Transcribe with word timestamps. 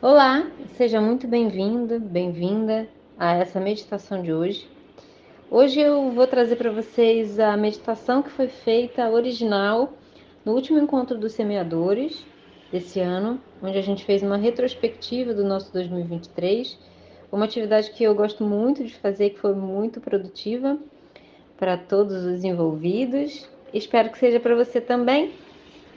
Olá, 0.00 0.48
seja 0.76 1.00
muito 1.00 1.26
bem-vindo, 1.26 1.98
bem-vinda 1.98 2.88
a 3.18 3.34
essa 3.34 3.58
meditação 3.58 4.22
de 4.22 4.32
hoje. 4.32 4.64
Hoje 5.50 5.80
eu 5.80 6.12
vou 6.12 6.24
trazer 6.24 6.54
para 6.54 6.70
vocês 6.70 7.40
a 7.40 7.56
meditação 7.56 8.22
que 8.22 8.30
foi 8.30 8.46
feita 8.46 9.10
original 9.10 9.92
no 10.44 10.52
último 10.52 10.78
encontro 10.78 11.18
dos 11.18 11.32
semeadores 11.32 12.24
desse 12.70 13.00
ano, 13.00 13.40
onde 13.60 13.76
a 13.76 13.82
gente 13.82 14.04
fez 14.04 14.22
uma 14.22 14.36
retrospectiva 14.36 15.34
do 15.34 15.42
nosso 15.42 15.72
2023, 15.72 16.78
uma 17.32 17.46
atividade 17.46 17.90
que 17.90 18.04
eu 18.04 18.14
gosto 18.14 18.44
muito 18.44 18.84
de 18.84 18.94
fazer, 18.94 19.30
que 19.30 19.40
foi 19.40 19.52
muito 19.52 20.00
produtiva 20.00 20.78
para 21.56 21.76
todos 21.76 22.24
os 22.24 22.44
envolvidos. 22.44 23.48
Espero 23.74 24.12
que 24.12 24.18
seja 24.18 24.38
para 24.38 24.54
você 24.54 24.80
também. 24.80 25.32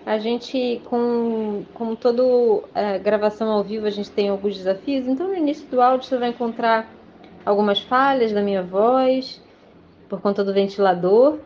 A 0.05 0.17
gente, 0.17 0.81
com, 0.85 1.63
como 1.73 1.95
toda 1.95 2.23
é, 2.73 2.97
gravação 2.97 3.51
ao 3.51 3.63
vivo, 3.63 3.85
a 3.85 3.89
gente 3.89 4.09
tem 4.09 4.29
alguns 4.29 4.57
desafios. 4.57 5.07
Então, 5.07 5.27
no 5.27 5.35
início 5.35 5.67
do 5.67 5.81
áudio, 5.81 6.07
você 6.07 6.17
vai 6.17 6.29
encontrar 6.29 6.91
algumas 7.45 7.79
falhas 7.79 8.31
da 8.31 8.41
minha 8.41 8.63
voz, 8.63 9.41
por 10.09 10.19
conta 10.19 10.43
do 10.43 10.53
ventilador, 10.53 11.39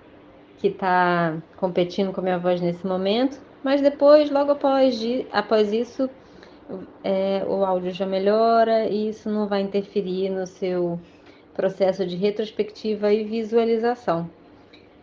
que 0.57 0.67
está 0.67 1.37
competindo 1.57 2.13
com 2.13 2.21
a 2.21 2.23
minha 2.23 2.39
voz 2.39 2.61
nesse 2.61 2.85
momento. 2.87 3.39
Mas 3.63 3.81
depois, 3.81 4.31
logo 4.31 4.51
após, 4.51 5.01
após 5.31 5.73
isso, 5.73 6.09
é, 7.03 7.43
o 7.47 7.65
áudio 7.65 7.91
já 7.91 8.05
melhora 8.05 8.85
e 8.85 9.09
isso 9.09 9.29
não 9.29 9.47
vai 9.47 9.61
interferir 9.61 10.29
no 10.29 10.47
seu 10.47 10.99
processo 11.53 12.05
de 12.05 12.15
retrospectiva 12.15 13.13
e 13.13 13.23
visualização. 13.23 14.29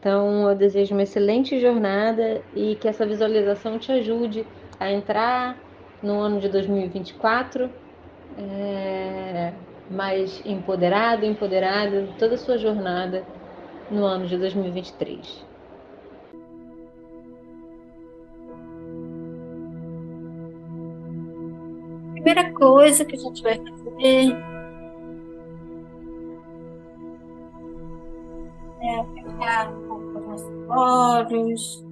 Então, 0.02 0.48
eu 0.48 0.56
desejo 0.56 0.94
uma 0.96 1.04
excelente 1.04 1.60
jornada 1.60 2.42
e 2.56 2.74
que 2.74 2.88
essa 2.88 3.06
visualização 3.06 3.78
te 3.78 3.92
ajude 3.92 4.44
a 4.80 4.90
entrar 4.90 5.56
no 6.02 6.18
ano 6.18 6.40
de 6.40 6.48
2024 6.48 7.70
é, 8.36 9.52
mais 9.88 10.44
empoderado, 10.44 11.24
empoderada 11.24 12.02
de 12.02 12.14
toda 12.14 12.34
a 12.34 12.36
sua 12.36 12.58
jornada 12.58 13.24
no 13.92 14.04
ano 14.04 14.26
de 14.26 14.36
2023. 14.36 15.46
Primeira 22.14 22.52
coisa 22.54 23.04
que 23.04 23.14
a 23.14 23.18
gente 23.20 23.40
vai 23.40 23.54
fazer 23.54 24.51
olhos. 31.32 31.84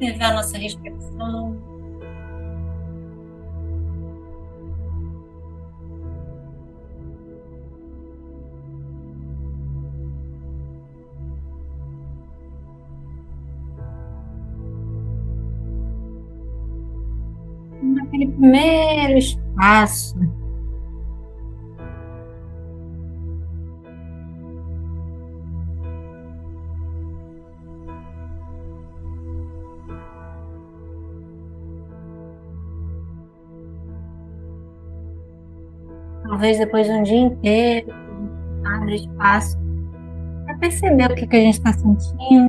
Observar 0.00 0.32
nossa 0.34 0.56
respiração. 0.58 1.57
Primeiro 18.38 19.18
espaço. 19.18 20.16
Talvez 36.22 36.58
depois 36.58 36.86
de 36.86 36.92
um 36.92 37.02
dia 37.02 37.16
inteiro, 37.16 37.92
abre 38.64 38.94
espaço 38.96 39.58
para 40.44 40.56
perceber 40.58 41.10
o 41.10 41.14
que, 41.14 41.26
que 41.26 41.36
a 41.36 41.40
gente 41.40 41.54
está 41.54 41.72
sentindo. 41.72 42.47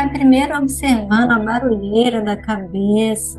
Vai 0.00 0.08
primeiro 0.08 0.56
observando 0.56 1.32
a 1.32 1.38
barulheira 1.38 2.22
da 2.22 2.34
cabeça. 2.34 3.38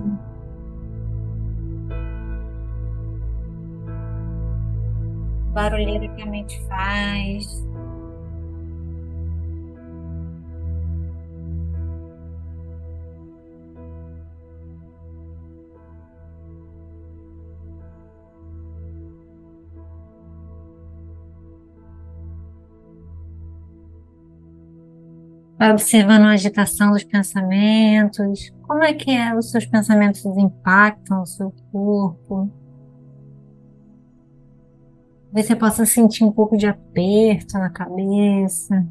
Barulheira 5.54 6.08
que 6.10 6.22
a 6.22 6.26
mente 6.28 6.62
faz. 6.68 7.71
Vai 25.62 25.72
observando 25.72 26.24
a 26.24 26.32
agitação 26.32 26.92
dos 26.92 27.04
pensamentos, 27.04 28.52
como 28.64 28.84
é 28.84 28.96
que 28.96 29.12
é, 29.12 29.36
os 29.36 29.52
seus 29.52 29.64
pensamentos 29.64 30.26
impactam 30.26 31.22
o 31.22 31.26
seu 31.28 31.54
corpo. 31.72 32.50
Talvez 35.26 35.46
você 35.46 35.56
possa 35.56 35.86
sentir 35.86 36.24
um 36.24 36.32
pouco 36.32 36.58
de 36.58 36.66
aperto 36.66 37.60
na 37.60 37.70
cabeça. 37.70 38.84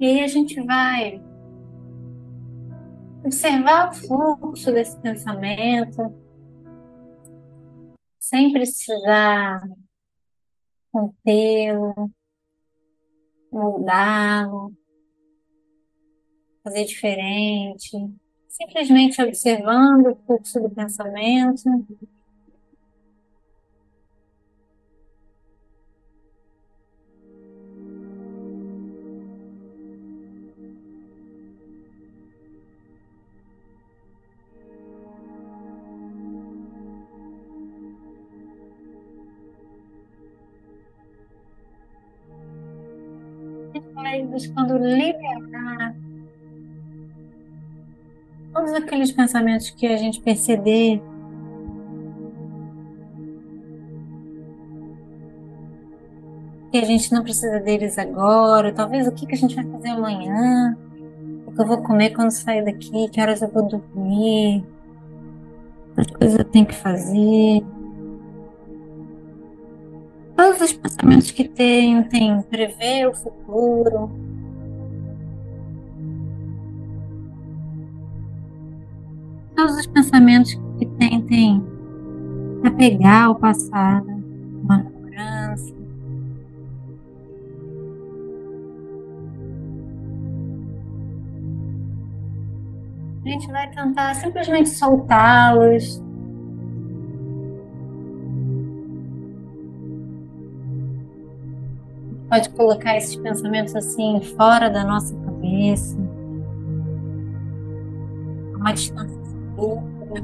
E 0.00 0.06
aí 0.06 0.20
a 0.20 0.26
gente 0.26 0.58
vai 0.62 1.22
observar 3.22 3.90
o 3.90 3.94
fluxo 3.94 4.72
desse 4.72 4.98
pensamento, 4.98 6.14
sem 8.18 8.50
precisar 8.50 9.60
contê-lo, 10.90 12.10
mudá-lo, 13.52 14.74
fazer 16.64 16.86
diferente, 16.86 17.90
simplesmente 18.48 19.20
observando 19.20 20.12
o 20.12 20.16
fluxo 20.24 20.60
do 20.60 20.70
pensamento 20.70 21.62
buscando 44.30 44.78
liberar 44.78 45.94
todos 48.52 48.72
aqueles 48.72 49.12
pensamentos 49.12 49.70
que 49.70 49.86
a 49.86 49.96
gente 49.96 50.20
perceber 50.20 51.02
que 56.70 56.78
a 56.78 56.84
gente 56.84 57.12
não 57.12 57.22
precisa 57.22 57.58
deles 57.58 57.98
agora, 57.98 58.72
talvez 58.72 59.06
o 59.06 59.12
que, 59.12 59.26
que 59.26 59.34
a 59.34 59.38
gente 59.38 59.56
vai 59.56 59.64
fazer 59.64 59.88
amanhã, 59.88 60.76
o 61.46 61.52
que 61.52 61.60
eu 61.60 61.66
vou 61.66 61.82
comer 61.82 62.10
quando 62.10 62.30
sair 62.30 62.64
daqui, 62.64 63.08
que 63.08 63.20
horas 63.20 63.42
eu 63.42 63.50
vou 63.50 63.66
dormir, 63.66 64.64
as 65.96 66.06
coisas 66.06 66.38
eu 66.38 66.44
tenho 66.44 66.66
que 66.66 66.74
fazer 66.74 67.64
todos 70.50 70.62
os 70.62 70.72
pensamentos 70.72 71.30
que 71.30 71.48
tentem 71.48 72.02
tem 72.08 72.42
prever 72.42 73.08
o 73.08 73.14
futuro. 73.14 74.10
Todos 79.54 79.76
os 79.76 79.86
pensamentos 79.86 80.54
que 80.78 80.86
tem 80.86 81.22
tem 81.22 81.62
apegar 82.64 83.26
ao 83.26 83.36
passado, 83.36 84.08
uma 84.64 84.78
lembrança. 84.78 85.74
A 93.24 93.28
gente 93.28 93.46
vai 93.48 93.70
tentar 93.70 94.14
simplesmente 94.14 94.70
soltá-los, 94.70 96.02
Pode 102.30 102.48
colocar 102.50 102.96
esses 102.96 103.16
pensamentos 103.16 103.74
assim 103.74 104.20
fora 104.36 104.70
da 104.70 104.84
nossa 104.84 105.12
cabeça, 105.16 105.98
uma 108.54 108.72
distância 108.72 109.18
segura. 109.24 110.22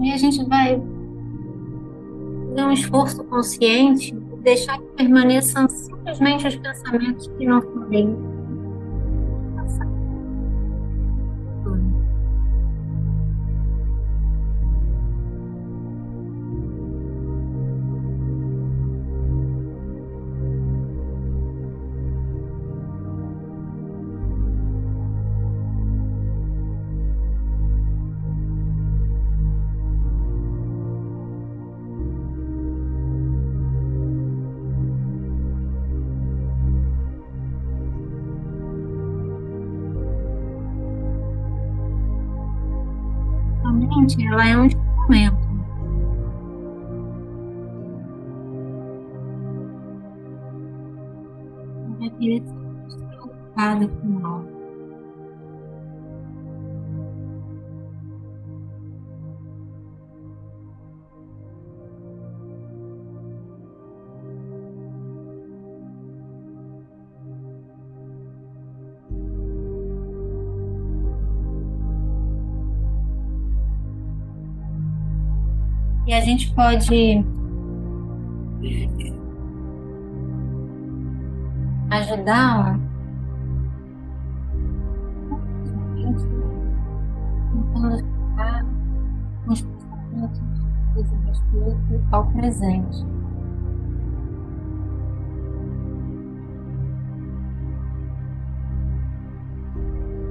E 0.00 0.10
a 0.10 0.16
gente 0.16 0.42
vai 0.48 0.80
fazer 2.48 2.62
um 2.62 2.72
esforço 2.72 3.22
consciente 3.24 4.14
deixar 4.42 4.78
que 4.78 4.86
permaneçam 4.96 5.68
simplesmente 6.20 6.48
os 6.48 6.56
pensamentos 6.56 7.26
que 7.38 7.46
não 7.46 7.62
forem 7.62 8.14
mente 43.72 44.26
ela 44.26 44.48
é 44.48 44.56
um 44.56 44.64
instrumento. 44.64 45.50
Ela 52.00 52.06
é 52.06 52.40
preocupada 53.08 53.88
com 53.88 54.08
o 54.08 54.18
gente 76.30 76.54
pode 76.54 77.24
ficar 87.98 88.64
nos 89.46 89.62
pensamentos 89.62 91.10
respeito 91.26 92.06
ao 92.12 92.26
presente. 92.28 93.06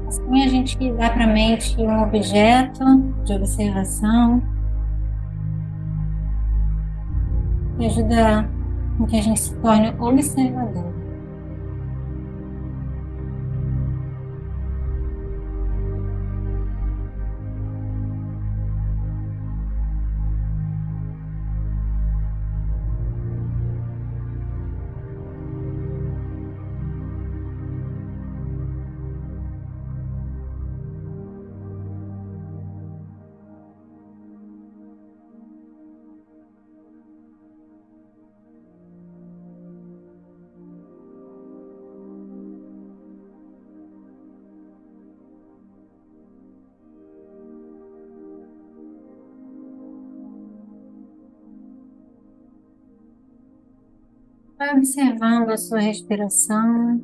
Assim 0.08 0.44
a 0.44 0.48
gente 0.48 0.92
dá 0.94 1.10
para 1.10 1.26
a 1.26 1.28
mente 1.28 1.76
um 1.78 2.04
objeto 2.04 2.86
de 3.26 3.34
observação 3.34 4.42
e 7.80 7.86
ajuda 7.86 8.50
com 8.98 9.08
que 9.08 9.18
a 9.18 9.22
gente 9.22 9.40
se 9.40 9.56
torne 9.56 9.94
observador. 10.00 10.89
Vai 54.60 54.76
observando 54.76 55.52
a 55.52 55.58
sua 55.58 55.80
respiração. 55.80 57.02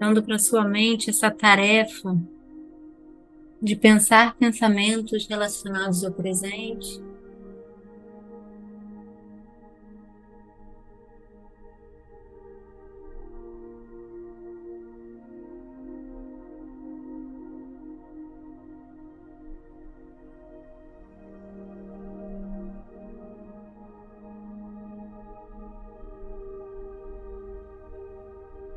Dando 0.00 0.22
para 0.22 0.38
sua 0.38 0.64
mente 0.64 1.10
essa 1.10 1.30
tarefa 1.30 2.16
de 3.60 3.76
pensar 3.76 4.34
pensamentos 4.36 5.26
relacionados 5.26 6.02
ao 6.02 6.12
presente. 6.12 7.07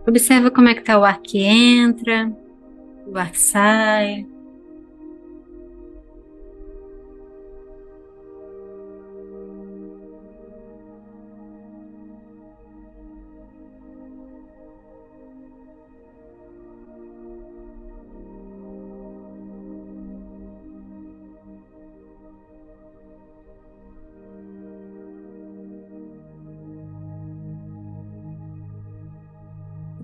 Observa 0.07 0.49
como 0.49 0.67
é 0.67 0.73
que 0.73 0.81
está 0.81 0.97
o 0.97 1.03
ar 1.03 1.21
que 1.21 1.43
entra, 1.43 2.31
o 3.05 3.17
ar 3.17 3.31
que 3.31 3.39
sai. 3.39 4.27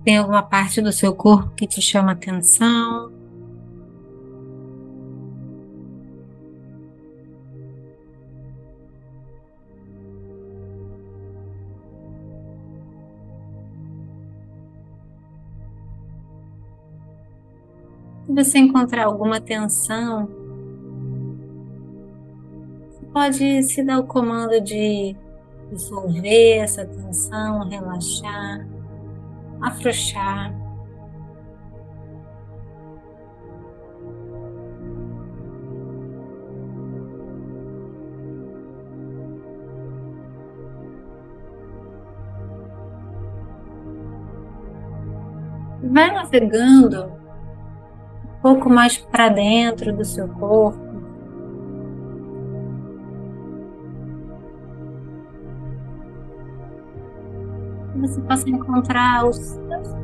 Tem 0.08 0.16
alguma 0.16 0.42
parte 0.42 0.82
do 0.82 0.90
seu 0.90 1.14
corpo 1.14 1.50
que 1.50 1.68
te 1.68 1.82
chama 1.82 2.14
atenção? 2.14 3.12
Se 18.26 18.34
você 18.34 18.60
encontrar 18.60 19.08
alguma 19.08 19.42
tensão, 19.42 20.30
pode 23.12 23.62
se 23.64 23.84
dar 23.84 24.00
o 24.00 24.08
comando 24.08 24.62
de 24.62 25.18
dissolver 25.70 26.60
essa 26.60 26.86
tensão, 26.86 27.68
relaxar, 27.68 28.77
afrouxar. 29.62 30.54
Vai 45.84 46.12
navegando 46.12 47.06
um 47.06 48.42
pouco 48.42 48.70
mais 48.70 48.98
para 48.98 49.30
dentro 49.30 49.96
do 49.96 50.04
seu 50.04 50.28
corpo. 50.28 50.87
Você 58.08 58.22
possa 58.22 58.50
encontrar 58.50 59.26
os 59.26 59.36
seus 59.36 59.98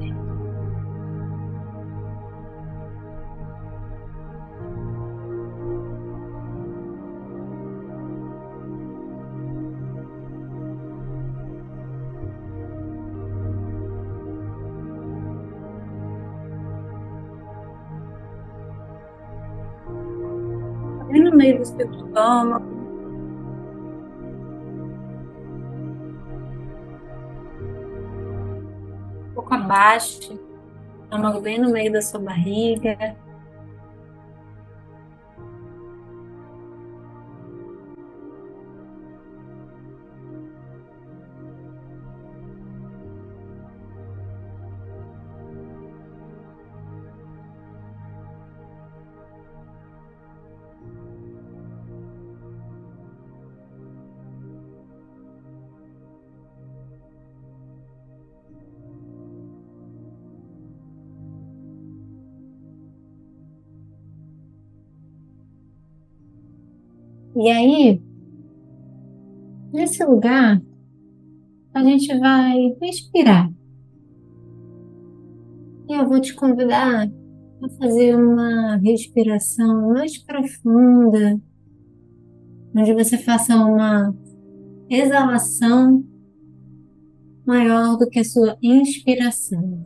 no 21.13 21.37
meio 21.37 21.59
do 21.59 21.65
seu 21.65 21.89
estômago. 21.89 22.72
Estômago 29.97 31.41
bem 31.41 31.59
no 31.59 31.69
meio 31.71 31.91
da 31.91 32.01
sua 32.01 32.19
barriga. 32.19 33.15
E 67.43 67.49
aí, 67.49 68.01
nesse 69.73 70.01
lugar, 70.05 70.61
a 71.73 71.83
gente 71.83 72.17
vai 72.17 72.73
respirar. 72.81 73.51
E 75.89 75.93
eu 75.93 76.07
vou 76.07 76.21
te 76.21 76.33
convidar 76.33 77.05
a 77.05 77.69
fazer 77.81 78.15
uma 78.15 78.77
respiração 78.77 79.89
mais 79.89 80.17
profunda, 80.17 81.37
onde 82.73 82.93
você 82.93 83.17
faça 83.17 83.57
uma 83.57 84.15
exalação 84.89 86.01
maior 87.45 87.97
do 87.97 88.07
que 88.07 88.19
a 88.19 88.23
sua 88.23 88.57
inspiração. 88.63 89.85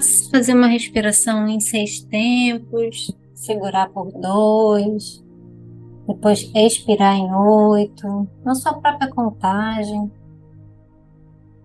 Pode 0.00 0.30
fazer 0.30 0.54
uma 0.54 0.66
respiração 0.66 1.46
em 1.46 1.60
seis 1.60 2.00
tempos, 2.00 3.14
segurar 3.34 3.90
por 3.90 4.10
dois, 4.12 5.22
depois 6.08 6.50
expirar 6.54 7.16
em 7.16 7.30
oito, 7.34 8.26
na 8.42 8.54
sua 8.54 8.72
própria 8.80 9.10
contagem, 9.10 10.10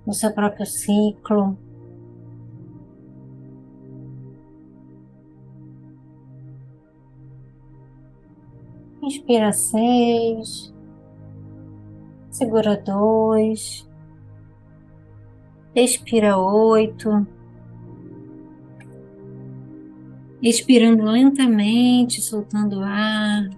no 0.05 0.13
seu 0.13 0.33
próprio 0.33 0.65
ciclo. 0.65 1.57
Inspira 9.01 9.53
seis, 9.53 10.73
segura 12.29 12.75
dois, 12.75 13.87
expira 15.73 16.37
oito. 16.37 17.34
Expirando 20.49 21.03
lentamente, 21.05 22.21
soltando 22.21 22.79
ar. 22.81 23.49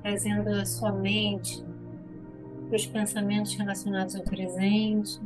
Trazendo 0.00 0.50
a 0.50 0.64
sua 0.64 0.92
mente 0.92 1.64
para 2.68 2.76
os 2.76 2.86
pensamentos 2.86 3.54
relacionados 3.56 4.14
ao 4.14 4.22
presente. 4.22 5.20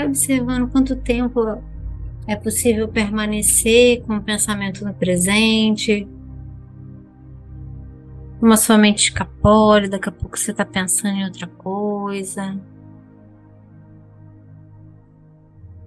Vai 0.00 0.06
observando 0.06 0.70
quanto 0.70 0.96
tempo 0.96 1.62
é 2.26 2.34
possível 2.34 2.88
permanecer 2.88 4.00
com 4.04 4.16
o 4.16 4.22
pensamento 4.22 4.82
no 4.82 4.94
presente, 4.94 6.08
uma 8.40 8.56
sua 8.56 8.78
mente 8.78 9.10
escapole, 9.10 9.88
daqui 9.88 10.08
a 10.08 10.12
pouco 10.12 10.38
você 10.38 10.52
está 10.52 10.64
pensando 10.64 11.18
em 11.18 11.24
outra 11.24 11.46
coisa. 11.46 12.58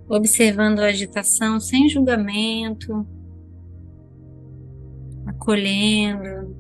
Observando 0.07 0.81
a 0.81 0.85
agitação 0.85 1.59
sem 1.59 1.89
julgamento, 1.89 3.07
acolhendo. 5.25 6.55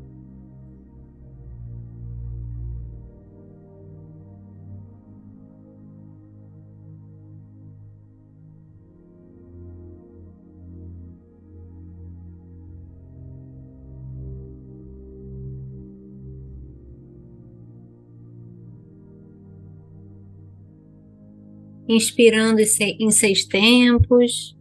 Inspirando 21.87 22.61
em 22.79 23.11
seis 23.11 23.45
tempos, 23.45 24.55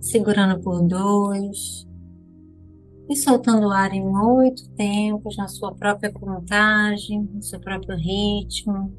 segurando 0.00 0.60
por 0.60 0.82
dois 0.86 1.86
e 3.08 3.16
soltando 3.16 3.66
o 3.66 3.70
ar 3.70 3.92
em 3.92 4.06
oito 4.06 4.68
tempos 4.70 5.36
na 5.36 5.48
sua 5.48 5.74
própria 5.74 6.12
contagem, 6.12 7.28
no 7.34 7.42
seu 7.42 7.60
próprio 7.60 7.96
ritmo. 7.96 8.96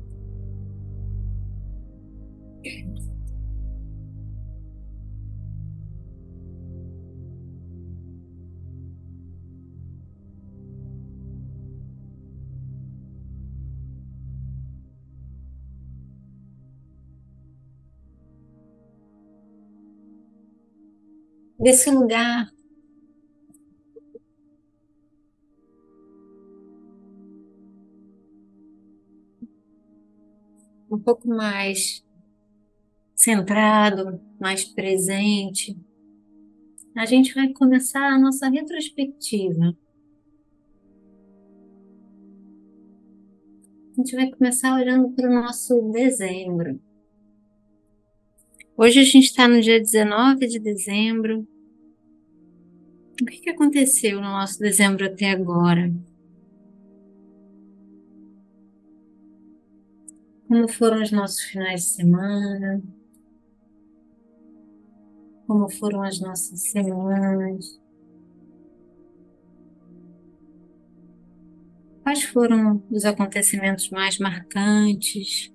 Desse 21.62 21.92
lugar 21.92 22.52
um 30.92 31.00
pouco 31.00 31.28
mais 31.28 32.04
centrado, 33.16 34.20
mais 34.40 34.66
presente, 34.66 35.78
a 36.96 37.06
gente 37.06 37.34
vai 37.34 37.54
começar 37.54 38.08
a 38.08 38.20
nossa 38.20 38.50
retrospectiva. 38.50 39.78
A 43.92 43.96
gente 43.96 44.16
vai 44.16 44.32
começar 44.32 44.74
olhando 44.76 45.12
para 45.12 45.30
o 45.30 45.34
nosso 45.34 45.92
dezembro. 45.92 46.82
Hoje 48.84 49.00
a 49.00 49.04
gente 49.04 49.26
está 49.26 49.48
no 49.48 49.62
dia 49.62 49.80
19 49.80 50.48
de 50.48 50.58
dezembro. 50.58 51.48
O 53.22 53.26
que, 53.26 53.38
que 53.42 53.52
aconteceu 53.52 54.16
no 54.16 54.24
nosso 54.24 54.58
dezembro 54.58 55.06
até 55.06 55.30
agora? 55.30 55.94
Como 60.48 60.68
foram 60.68 61.04
os 61.04 61.12
nossos 61.12 61.42
finais 61.42 61.82
de 61.82 61.88
semana? 61.90 62.82
Como 65.46 65.70
foram 65.70 66.02
as 66.02 66.20
nossas 66.20 66.72
semanas? 66.72 67.80
Quais 72.02 72.24
foram 72.24 72.84
os 72.90 73.06
acontecimentos 73.06 73.92
mais 73.92 74.18
marcantes? 74.18 75.54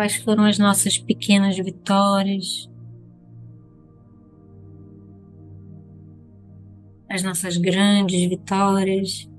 Quais 0.00 0.16
foram 0.16 0.46
as 0.46 0.58
nossas 0.58 0.96
pequenas 0.96 1.58
vitórias? 1.58 2.70
As 7.06 7.22
nossas 7.22 7.58
grandes 7.58 8.26
vitórias? 8.26 9.30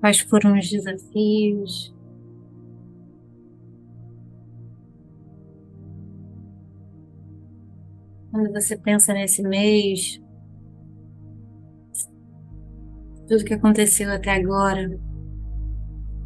Quais 0.00 0.18
foram 0.18 0.58
os 0.58 0.68
desafios? 0.68 1.94
Quando 8.32 8.52
você 8.52 8.76
pensa 8.76 9.14
nesse 9.14 9.44
mês, 9.44 10.20
tudo 13.28 13.44
que 13.44 13.54
aconteceu 13.54 14.10
até 14.10 14.32
agora, 14.32 15.00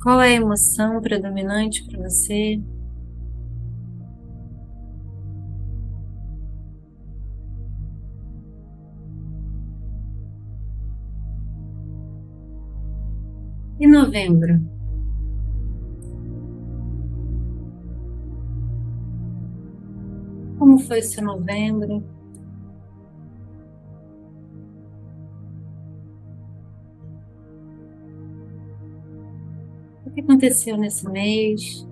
qual 0.06 0.22
é 0.22 0.28
a 0.28 0.32
emoção 0.34 1.00
predominante 1.00 1.84
para 1.84 2.00
você? 2.00 2.62
E 13.80 13.86
novembro? 13.88 14.60
Como 20.56 20.78
foi 20.78 21.02
seu 21.02 21.24
novembro? 21.24 22.15
Que 30.16 30.22
aconteceu 30.22 30.78
nesse 30.78 31.06
mês? 31.10 31.86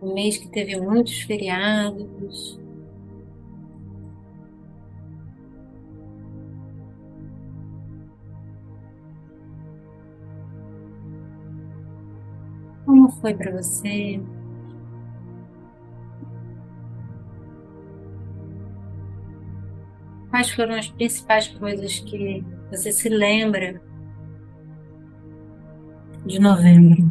Um 0.00 0.14
mês 0.14 0.38
que 0.38 0.48
teve 0.48 0.80
muitos 0.80 1.22
feriados. 1.22 2.67
Como 13.08 13.20
foi 13.22 13.32
para 13.32 13.50
você? 13.50 14.20
Quais 20.28 20.50
foram 20.50 20.74
as 20.74 20.88
principais 20.88 21.48
coisas 21.48 22.00
que 22.00 22.44
você 22.70 22.92
se 22.92 23.08
lembra 23.08 23.80
de 26.26 26.38
novembro? 26.38 27.10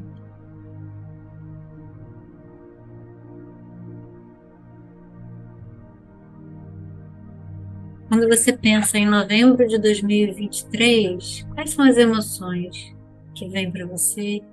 Quando 8.08 8.28
você 8.28 8.56
pensa 8.56 9.00
em 9.00 9.08
novembro 9.08 9.68
de 9.68 9.80
2023, 9.80 11.48
quais 11.56 11.72
são 11.72 11.86
as 11.86 11.98
emoções 11.98 12.96
que 13.34 13.50
vêm 13.50 13.72
para 13.72 13.88
você? 13.88 14.44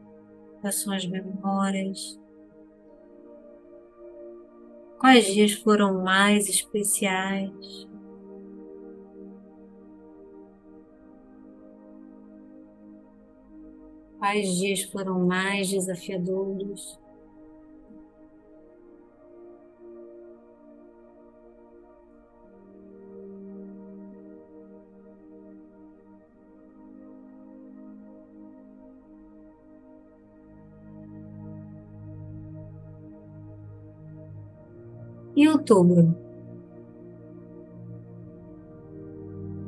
Das 0.65 0.77
suas 0.77 1.05
memórias. 1.05 2.19
Quais 4.99 5.27
dias 5.27 5.53
foram 5.53 6.03
mais 6.03 6.49
especiais? 6.49 7.87
Quais 14.19 14.57
dias 14.57 14.85
foram 14.85 15.27
mais 15.27 15.69
desafiadores? 15.69 16.99
Outubro? 35.65 36.15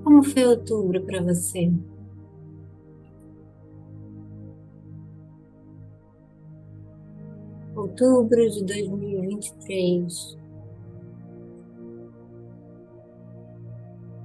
Como 0.05 0.23
foi 0.23 0.47
outubro 0.47 1.03
para 1.03 1.23
você? 1.23 1.73
Outubro 7.75 8.49
de 8.51 8.65
2023. 8.65 10.39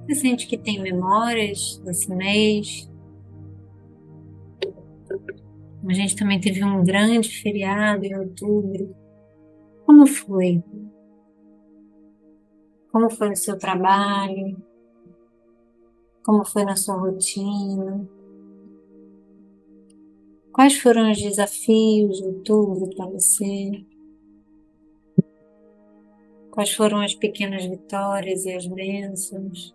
Você 0.04 0.14
sente 0.14 0.46
que 0.46 0.58
tem 0.58 0.80
memórias 0.80 1.80
desse 1.84 2.14
mês? 2.14 2.90
A 5.88 5.92
gente 5.92 6.16
também 6.16 6.40
teve 6.40 6.62
um 6.62 6.84
grande 6.84 7.28
feriado 7.28 8.04
em 8.04 8.16
outubro. 8.16 8.94
Como 9.84 10.06
foi? 10.06 10.62
Como 12.92 13.08
foi 13.08 13.30
no 13.30 13.36
seu 13.36 13.58
trabalho? 13.58 14.62
Como 16.22 16.44
foi 16.44 16.62
na 16.64 16.76
sua 16.76 16.96
rotina? 16.96 18.06
Quais 20.52 20.76
foram 20.76 21.10
os 21.10 21.18
desafios 21.18 22.18
de 22.18 22.24
outubro 22.24 22.94
para 22.94 23.06
você? 23.06 23.82
Quais 26.50 26.74
foram 26.74 27.00
as 27.00 27.14
pequenas 27.14 27.64
vitórias 27.64 28.44
e 28.44 28.52
as 28.52 28.66
bênçãos? 28.66 29.74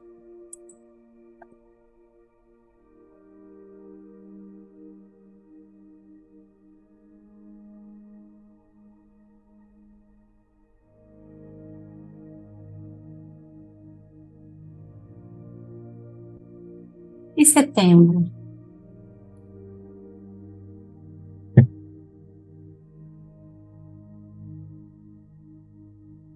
E 17.38 17.46
setembro? 17.46 18.26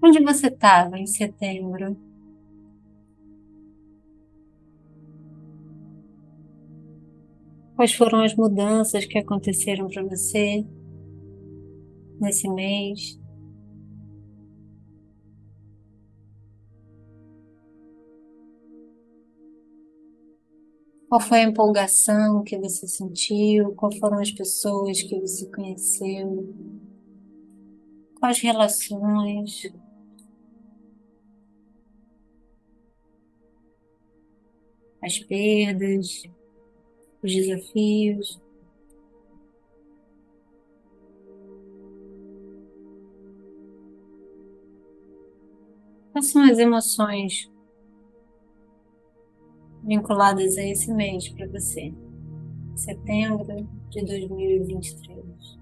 Onde 0.03 0.23
você 0.23 0.47
estava 0.47 0.99
em 0.99 1.07
setembro? 1.07 1.97
Quais 7.75 7.93
foram 7.95 8.23
as 8.23 8.35
mudanças 8.35 9.03
que 9.05 9.17
aconteceram 9.17 9.87
para 9.87 10.03
você 10.03 10.63
nesse 12.19 12.47
mês? 12.47 13.20
Qual 21.11 21.19
foi 21.19 21.39
a 21.39 21.43
empolgação 21.43 22.41
que 22.41 22.57
você 22.57 22.87
sentiu? 22.87 23.75
Quais 23.75 23.97
foram 23.97 24.19
as 24.19 24.31
pessoas 24.31 25.01
que 25.01 25.19
você 25.19 25.45
conheceu? 25.51 26.55
Quais 28.17 28.39
relações? 28.39 29.69
As 35.03 35.19
perdas? 35.19 36.23
os 37.21 37.33
desafios. 37.33 38.41
Quais 46.13 46.27
são 46.27 46.41
as 46.49 46.57
emoções 46.57 47.50
vinculadas 49.83 50.57
a 50.57 50.63
esse 50.63 50.93
mês 50.93 51.29
para 51.29 51.47
você? 51.47 51.93
Setembro 52.75 53.67
de 53.89 54.05
2023. 54.05 55.59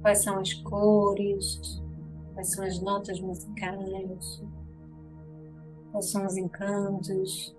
Quais 0.00 0.22
são 0.22 0.38
as 0.38 0.52
cores? 0.54 1.82
Quais 2.34 2.52
são 2.52 2.64
as 2.64 2.80
notas 2.80 3.20
musicais? 3.20 4.42
Quais 5.90 6.10
são 6.10 6.26
os 6.26 6.36
encantos? 6.36 7.54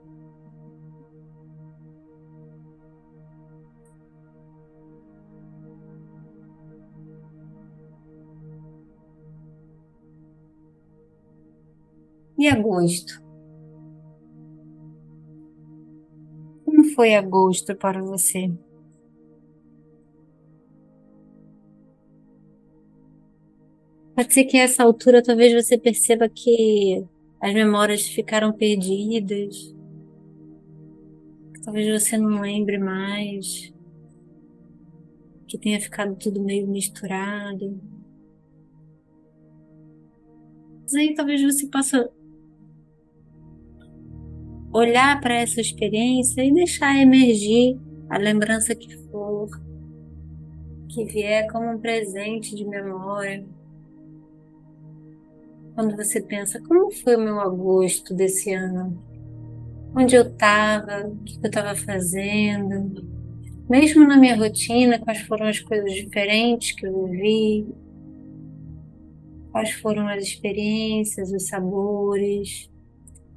E 12.40 12.48
agosto? 12.48 13.22
Como 16.64 16.86
foi 16.96 17.14
agosto 17.14 17.76
para 17.76 18.02
você? 18.02 18.50
Pode 24.16 24.34
ser 24.34 24.46
que 24.46 24.56
a 24.58 24.64
essa 24.64 24.84
altura 24.84 25.22
talvez 25.22 25.54
você 25.54 25.78
perceba 25.78 26.30
que 26.30 27.06
as 27.42 27.54
memórias 27.54 28.08
ficaram 28.08 28.54
perdidas. 28.54 29.76
Talvez 31.66 32.02
você 32.02 32.18
não 32.18 32.40
lembre 32.40 32.78
mais. 32.78 33.74
Que 35.46 35.58
tenha 35.58 35.82
ficado 35.82 36.16
tudo 36.16 36.42
meio 36.42 36.66
misturado. 36.66 37.78
Mas 40.84 40.94
aí 40.96 41.14
talvez 41.14 41.42
você 41.44 41.68
possa 41.68 42.10
olhar 44.72 45.20
para 45.20 45.36
essa 45.36 45.62
experiência 45.62 46.44
e 46.44 46.54
deixar 46.54 46.98
emergir 46.98 47.78
a 48.10 48.18
lembrança 48.18 48.76
que 48.76 48.96
for, 49.10 49.50
que 50.90 51.06
vier 51.06 51.48
como 51.52 51.72
um 51.72 51.80
presente 51.80 52.56
de 52.56 52.66
memória 52.66 53.46
quando 55.80 55.96
você 55.96 56.20
pensa 56.20 56.62
como 56.68 56.92
foi 56.92 57.16
o 57.16 57.22
meu 57.22 57.40
agosto 57.40 58.14
desse 58.14 58.54
ano? 58.54 59.02
Onde 59.96 60.14
eu 60.14 60.24
estava? 60.24 61.08
O 61.08 61.24
que 61.24 61.40
eu 61.42 61.48
estava 61.48 61.74
fazendo? 61.74 63.08
Mesmo 63.70 64.06
na 64.06 64.18
minha 64.18 64.36
rotina, 64.36 65.00
quais 65.00 65.22
foram 65.22 65.46
as 65.48 65.62
coisas 65.62 65.94
diferentes 65.94 66.74
que 66.74 66.86
eu 66.86 67.08
vivi? 67.08 67.68
Quais 69.54 69.72
foram 69.72 70.06
as 70.10 70.22
experiências, 70.22 71.32
os 71.32 71.48
sabores? 71.48 72.70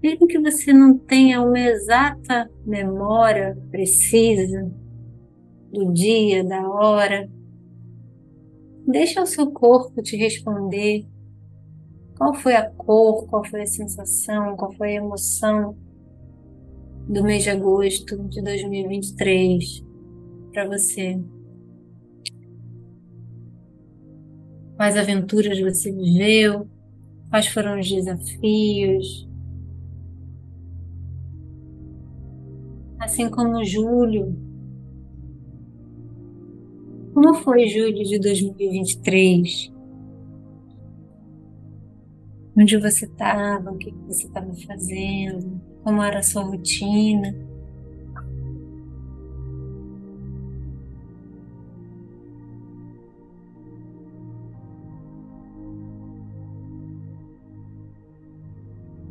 Mesmo 0.02 0.26
que 0.26 0.38
você 0.38 0.72
não 0.72 0.98
tenha 0.98 1.40
uma 1.40 1.58
exata 1.58 2.50
memória 2.66 3.56
precisa 3.70 4.68
do 5.72 5.92
dia, 5.92 6.42
da 6.42 6.68
hora, 6.68 7.30
deixa 8.86 9.22
o 9.22 9.26
seu 9.26 9.50
corpo 9.52 10.02
te 10.02 10.16
responder 10.16 11.06
qual 12.18 12.34
foi 12.34 12.54
a 12.54 12.68
cor, 12.68 13.26
qual 13.28 13.44
foi 13.44 13.62
a 13.62 13.66
sensação, 13.66 14.56
qual 14.56 14.72
foi 14.72 14.90
a 14.90 15.00
emoção 15.00 15.76
do 17.08 17.22
mês 17.22 17.44
de 17.44 17.50
agosto 17.50 18.16
de 18.28 18.42
2023 18.42 19.84
para 20.52 20.66
você? 20.66 21.20
Quais 24.76 24.96
aventuras 24.96 25.60
você 25.60 25.92
viveu? 25.92 26.68
Quais 27.30 27.46
foram 27.46 27.78
os 27.78 27.88
desafios? 27.88 29.31
Assim 33.02 33.28
como 33.28 33.64
julho. 33.64 34.34
Como 37.12 37.34
foi 37.34 37.68
julho 37.68 38.02
de 38.04 38.18
2023? 38.18 39.72
onde 42.56 42.76
você 42.76 43.06
estava, 43.06 43.70
o 43.70 43.78
que 43.78 43.90
você 44.06 44.26
estava 44.26 44.52
fazendo, 44.66 45.60
como 45.82 46.02
era 46.02 46.18
a 46.18 46.22
sua 46.22 46.42
rotina. 46.42 47.34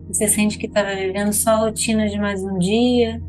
Você 0.07 0.27
sente 0.27 0.57
que 0.57 0.67
estava 0.67 0.93
vivendo 0.93 1.33
só 1.33 1.51
a 1.51 1.59
rotina 1.61 2.07
de 2.07 2.19
mais 2.19 2.43
um 2.43 2.59
dia, 2.59 3.21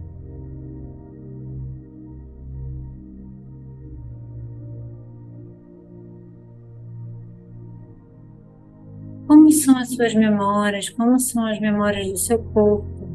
são 9.62 9.76
as 9.78 9.88
suas 9.88 10.14
memórias, 10.14 10.88
como 10.88 11.18
são 11.18 11.46
as 11.46 11.60
memórias 11.60 12.06
do 12.08 12.16
seu 12.18 12.38
corpo. 12.38 13.08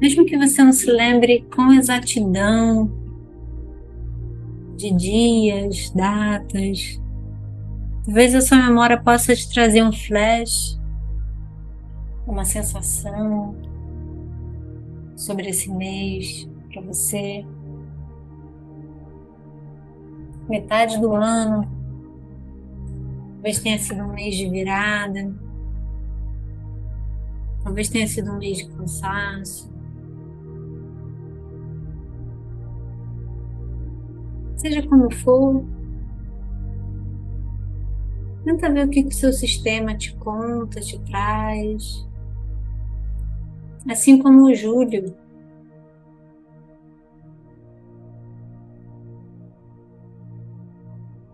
Mesmo 0.00 0.24
que 0.24 0.36
você 0.36 0.62
não 0.62 0.72
se 0.72 0.90
lembre 0.90 1.44
com 1.54 1.72
exatidão 1.72 2.90
de 4.76 4.92
dias, 4.92 5.90
datas, 5.90 7.00
talvez 8.04 8.32
a 8.34 8.40
sua 8.40 8.58
memória 8.58 8.96
possa 8.96 9.34
te 9.34 9.52
trazer 9.52 9.82
um 9.82 9.92
flash, 9.92 10.78
uma 12.26 12.44
sensação 12.44 13.56
sobre 15.16 15.48
esse 15.48 15.68
mês 15.68 16.48
para 16.72 16.80
você 16.82 17.44
metade 20.48 20.98
do 21.00 21.14
ano, 21.14 21.68
talvez 23.34 23.60
tenha 23.60 23.78
sido 23.78 24.02
um 24.02 24.12
mês 24.12 24.34
de 24.34 24.48
virada, 24.48 25.34
talvez 27.62 27.88
tenha 27.88 28.06
sido 28.06 28.32
um 28.32 28.38
mês 28.38 28.58
de 28.58 28.68
cansaço. 28.68 29.70
Seja 34.56 34.86
como 34.88 35.12
for, 35.14 35.64
tenta 38.44 38.72
ver 38.72 38.86
o 38.86 38.90
que 38.90 39.04
o 39.04 39.12
seu 39.12 39.32
sistema 39.32 39.96
te 39.96 40.16
conta, 40.16 40.80
te 40.80 40.98
traz. 41.00 42.06
Assim 43.88 44.20
como 44.20 44.46
o 44.46 44.54
Júlio 44.54 45.14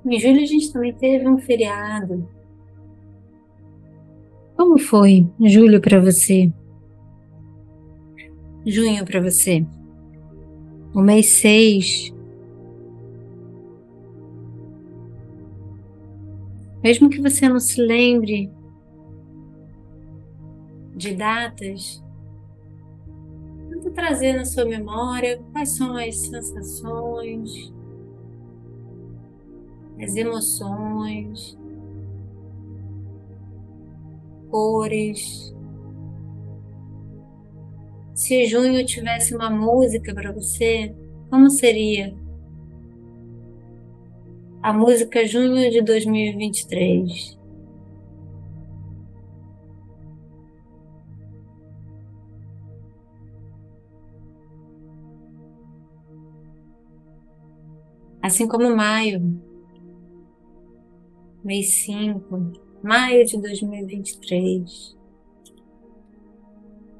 Em 0.07 0.19
julho 0.19 0.43
a 0.43 0.47
gente 0.47 0.73
também 0.73 0.93
teve 0.93 1.29
um 1.29 1.38
feriado. 1.38 2.29
Como 4.57 4.79
foi 4.79 5.29
julho 5.40 5.81
para 5.81 6.01
você? 6.01 6.53
Junho 8.67 9.05
para 9.05 9.21
você? 9.21 9.67
O 10.95 11.01
mês 11.01 11.27
6 11.27 12.14
Mesmo 16.85 17.09
que 17.09 17.19
você 17.19 17.49
não 17.49 17.59
se 17.59 17.81
lembre 17.81 18.53
de 20.95 21.14
datas, 21.14 22.05
tenta 23.71 23.90
trazer 23.90 24.35
na 24.35 24.45
sua 24.45 24.67
memória 24.67 25.43
quais 25.51 25.71
são 25.71 25.97
as 25.97 26.14
sensações, 26.14 27.73
as 30.05 30.17
emoções, 30.17 31.59
cores. 34.51 35.55
Se 38.14 38.47
junho 38.47 38.85
tivesse 38.85 39.35
uma 39.35 39.51
música 39.51 40.14
para 40.14 40.31
você, 40.31 40.95
como 41.31 41.51
seria? 41.51 42.14
A 44.62 44.73
música 44.73 45.27
Junho 45.27 45.71
de 45.71 45.83
2023. 45.83 47.38
Assim 58.23 58.49
como 58.49 58.75
maio, 58.75 59.21
mês 61.44 61.68
5, 61.85 62.52
maio 62.83 63.24
de 63.26 63.37
2023. 63.37 64.96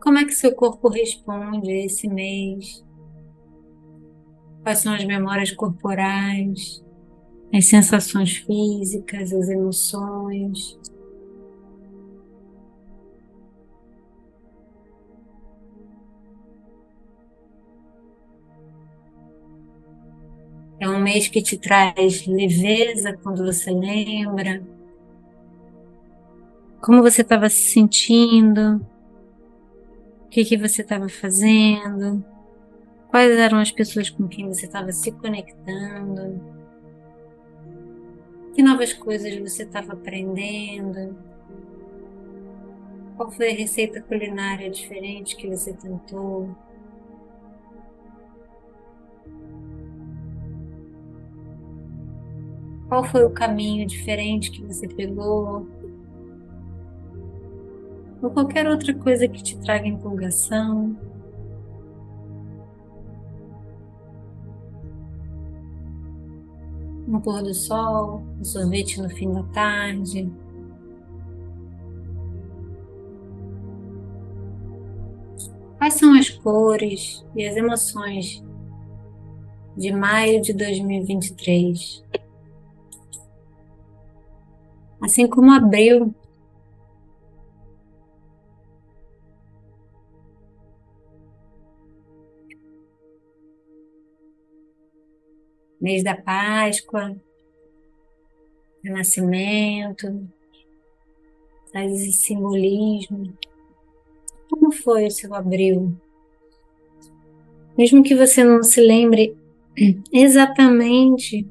Como 0.01 0.19
é 0.19 0.25
que 0.25 0.35
seu 0.35 0.55
corpo 0.55 0.89
responde 0.91 1.71
a 1.71 1.85
esse 1.87 2.07
mês? 2.07 2.85
Quais 4.63 4.81
são 4.81 4.93
as 4.95 5.05
memórias 5.05 5.51
corporais, 5.51 6.85
as 7.55 7.65
sensações 7.65 8.37
físicas, 8.37 9.33
as 9.33 9.49
emoções? 9.49 10.79
Mês 21.05 21.29
que 21.29 21.43
te 21.43 21.59
traz 21.59 22.27
leveza 22.27 23.17
quando 23.23 23.45
você 23.45 23.71
lembra. 23.71 24.63
Como 26.81 27.03
você 27.03 27.23
estava 27.23 27.49
se 27.49 27.73
sentindo? 27.73 28.85
O 30.25 30.29
que, 30.29 30.45
que 30.45 30.57
você 30.57 30.83
estava 30.83 31.09
fazendo? 31.09 32.25
Quais 33.09 33.31
eram 33.39 33.59
as 33.59 33.71
pessoas 33.71 34.11
com 34.11 34.27
quem 34.27 34.49
você 34.49 34.67
estava 34.67 34.91
se 34.91 35.13
conectando? 35.13 36.41
Que 38.55 38.63
novas 38.63 38.93
coisas 38.93 39.37
você 39.39 39.63
estava 39.63 39.93
aprendendo? 39.93 41.17
Qual 43.17 43.31
foi 43.31 43.51
a 43.51 43.55
receita 43.55 44.01
culinária 44.01 44.69
diferente 44.71 45.37
que 45.37 45.49
você 45.49 45.73
tentou? 45.73 46.57
Qual 52.95 53.03
foi 53.03 53.25
o 53.25 53.31
caminho 53.31 53.85
diferente 53.85 54.53
que 54.53 54.63
você 54.63 54.87
pegou? 54.87 55.67
Ou 58.23 58.31
qualquer 58.31 58.69
outra 58.69 58.95
coisa 58.95 59.27
que 59.27 59.43
te 59.43 59.59
traga 59.59 59.89
empolgação. 59.89 60.97
Um 67.09 67.19
pôr 67.21 67.43
do 67.43 67.53
sol, 67.53 68.23
um 68.39 68.45
sorvete 68.45 69.03
no 69.03 69.11
fim 69.11 69.33
da 69.33 69.43
tarde. 69.43 70.33
Quais 75.79 75.95
são 75.95 76.15
as 76.17 76.31
cores 76.31 77.27
e 77.35 77.45
as 77.45 77.57
emoções 77.57 78.41
de 79.77 79.91
maio 79.91 80.41
de 80.41 80.53
2023? 80.53 82.05
Assim 85.05 85.29
como 85.29 85.53
abril. 85.53 86.15
Mês 95.79 96.03
da 96.03 96.17
Páscoa, 96.17 97.15
Renascimento, 98.83 100.27
traz 101.71 101.93
esse 101.93 102.13
simbolismo. 102.13 103.37
Como 104.49 104.73
foi 104.73 105.07
o 105.07 105.11
seu 105.11 105.35
abril? 105.35 105.95
Mesmo 107.77 108.03
que 108.03 108.15
você 108.15 108.43
não 108.43 108.63
se 108.63 108.81
lembre 108.81 109.37
exatamente 110.11 111.47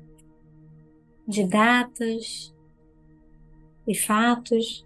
de 1.27 1.47
datas, 1.47 2.52
e 3.87 3.95
fatos, 3.95 4.85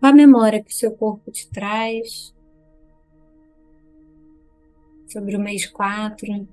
a 0.00 0.12
memória 0.12 0.62
que 0.62 0.74
seu 0.74 0.92
corpo 0.96 1.30
te 1.30 1.48
traz 1.48 2.34
sobre 5.06 5.36
o 5.36 5.40
mês 5.40 5.66
4 5.66 6.48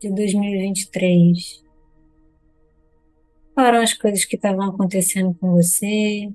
de 0.00 0.10
2023. 0.10 1.64
Quais 3.54 3.68
eram 3.68 3.82
as 3.82 3.94
coisas 3.94 4.24
que 4.24 4.36
estavam 4.36 4.68
acontecendo 4.68 5.34
com 5.34 5.52
você? 5.52 6.32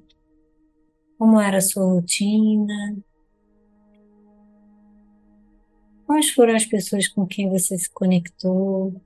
Como 1.18 1.40
era 1.40 1.58
a 1.58 1.62
sua 1.62 1.86
rotina? 1.86 2.98
Quais 6.06 6.32
foram 6.32 6.56
as 6.56 6.66
pessoas 6.66 7.08
com 7.08 7.28
quem 7.28 7.50
você 7.50 7.78
se 7.78 7.90
conectou? 7.92 9.00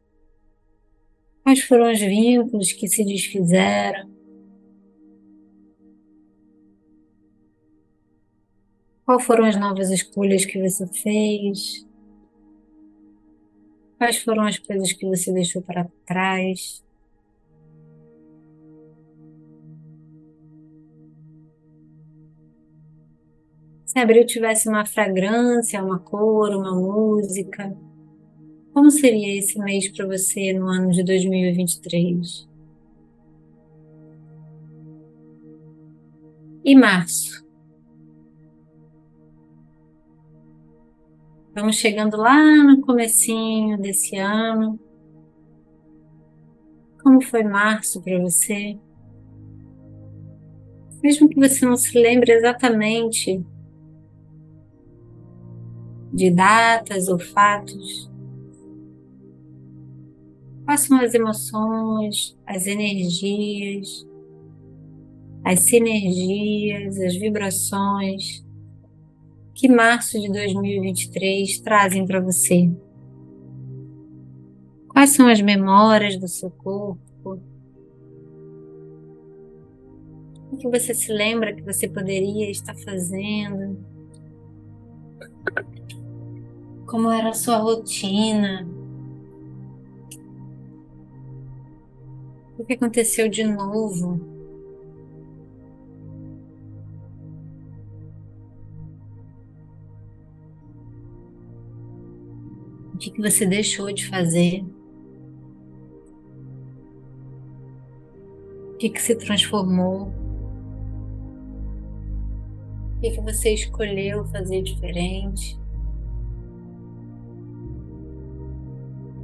Quais 1.44 1.62
foram 1.62 1.92
os 1.92 2.00
vínculos 2.00 2.72
que 2.72 2.88
se 2.88 3.04
desfizeram? 3.04 4.10
Quais 9.06 9.26
foram 9.26 9.44
as 9.44 9.60
novas 9.60 9.90
escolhas 9.92 10.46
que 10.46 10.58
você 10.62 10.88
fez? 10.88 11.86
Quais 13.98 14.18
foram 14.20 14.44
as 14.44 14.58
coisas 14.58 14.94
que 14.94 15.06
você 15.06 15.34
deixou 15.34 15.62
para 15.62 15.86
trás? 16.06 16.82
Se 23.86 24.00
abril 24.00 24.26
tivesse 24.26 24.70
uma 24.70 24.86
fragrância, 24.86 25.84
uma 25.84 26.00
cor, 26.00 26.50
uma 26.56 26.74
música, 26.74 27.78
como 28.74 28.90
seria 28.90 29.38
esse 29.38 29.60
mês 29.60 29.88
para 29.88 30.06
você 30.08 30.52
no 30.52 30.68
ano 30.68 30.92
de 30.92 31.04
2023? 31.04 32.50
E 36.66 36.76
março? 36.76 37.46
Vamos 41.54 41.76
chegando 41.76 42.18
lá 42.18 42.42
no 42.64 42.82
comecinho 42.82 43.78
desse 43.78 44.16
ano. 44.16 44.80
Como 47.04 47.22
foi 47.22 47.44
março 47.44 48.02
para 48.02 48.20
você? 48.20 48.80
Mesmo 51.04 51.30
que 51.30 51.40
você 51.40 51.64
não 51.64 51.78
se 51.78 51.96
lembre 51.96 52.32
exatamente 52.32 53.46
de 56.12 56.32
datas 56.32 57.08
ou 57.08 57.20
fatos, 57.20 58.10
Quais 60.66 60.82
são 60.82 61.00
as 61.00 61.14
emoções, 61.14 62.38
as 62.46 62.68
energias, 62.68 64.08
as 65.44 65.60
sinergias, 65.62 66.98
as 67.00 67.16
vibrações 67.16 68.44
que 69.54 69.68
março 69.68 70.20
de 70.20 70.32
2023 70.32 71.60
trazem 71.60 72.06
para 72.06 72.20
você? 72.20 72.72
Quais 74.90 75.12
são 75.12 75.28
as 75.28 75.42
memórias 75.42 76.18
do 76.18 76.28
seu 76.28 76.50
corpo? 76.50 77.40
O 80.52 80.58
que 80.58 80.68
você 80.70 80.94
se 80.94 81.12
lembra 81.12 81.54
que 81.54 81.62
você 81.62 81.88
poderia 81.88 82.50
estar 82.50 82.76
fazendo? 82.76 83.78
Como 86.86 87.10
era 87.10 87.30
a 87.30 87.34
sua 87.34 87.58
rotina? 87.58 88.68
O 92.58 92.64
que 92.66 92.74
aconteceu 92.74 93.30
de 93.30 93.44
novo? 93.44 94.20
O 102.94 102.98
que, 102.98 103.22
você 103.22 103.46
deixou 103.46 103.92
de 103.92 104.08
fazer? 104.08 104.64
que, 108.84 108.90
que 108.90 109.02
se 109.02 109.16
transformou? 109.16 110.12
O 112.98 113.00
que 113.00 113.22
você 113.22 113.54
escolheu 113.54 114.26
fazer 114.26 114.62
diferente? 114.62 115.58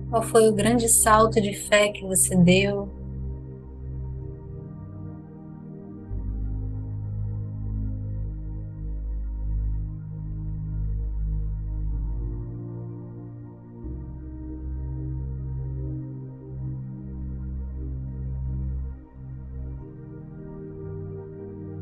Qual 0.10 0.24
foi 0.24 0.48
o 0.48 0.54
grande 0.54 0.88
salto 0.88 1.42
de 1.42 1.54
fé 1.54 1.90
que 1.90 2.06
você 2.06 2.38
deu? 2.38 2.90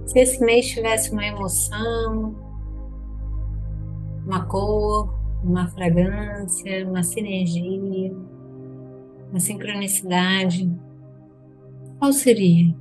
Se 0.08 0.20
esse 0.20 0.40
mês 0.44 0.68
tivesse 0.68 1.12
uma 1.12 1.26
emoção, 1.26 2.34
uma 4.26 4.46
cor, 4.46 5.14
uma 5.44 5.68
fragrância, 5.68 6.88
uma 6.88 7.04
sinergia, 7.04 8.16
uma 9.30 9.40
sincronicidade, 9.42 10.72
qual 12.00 12.14
seria? 12.14 12.74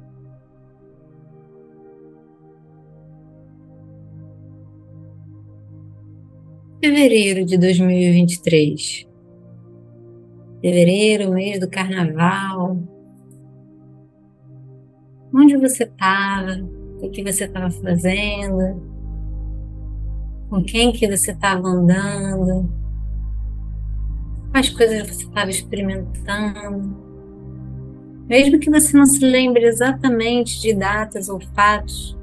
Fevereiro 6.80 7.44
de 7.44 7.58
2023. 7.58 9.04
Fevereiro, 10.60 11.32
mês 11.32 11.58
do 11.58 11.68
carnaval. 11.68 12.78
Onde 15.34 15.56
você 15.56 15.82
estava? 15.82 16.85
O 17.00 17.10
que 17.10 17.22
você 17.22 17.44
estava 17.44 17.70
fazendo, 17.70 18.80
com 20.48 20.62
quem 20.62 20.92
que 20.92 21.08
você 21.08 21.32
estava 21.32 21.68
andando, 21.68 22.70
quais 24.50 24.70
coisas 24.70 25.08
você 25.08 25.24
estava 25.24 25.50
experimentando. 25.50 27.04
Mesmo 28.28 28.58
que 28.58 28.70
você 28.70 28.96
não 28.96 29.06
se 29.06 29.24
lembre 29.24 29.64
exatamente 29.64 30.60
de 30.60 30.74
datas 30.74 31.28
ou 31.28 31.40
fatos, 31.54 32.16